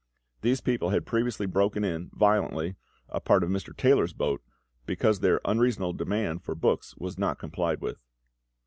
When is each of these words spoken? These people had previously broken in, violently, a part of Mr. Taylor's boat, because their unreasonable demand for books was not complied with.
These 0.41 0.61
people 0.61 0.89
had 0.89 1.05
previously 1.05 1.45
broken 1.45 1.83
in, 1.83 2.09
violently, 2.15 2.75
a 3.09 3.19
part 3.19 3.43
of 3.43 3.51
Mr. 3.51 3.77
Taylor's 3.77 4.13
boat, 4.13 4.41
because 4.87 5.19
their 5.19 5.39
unreasonable 5.45 5.93
demand 5.93 6.41
for 6.41 6.55
books 6.55 6.97
was 6.97 7.19
not 7.19 7.37
complied 7.37 7.81
with. 7.81 7.99